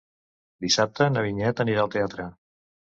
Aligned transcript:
Dissabte 0.65 1.11
na 1.13 1.25
Vinyet 1.27 1.65
anirà 1.67 1.87
al 1.87 1.95
teatre. 2.01 2.31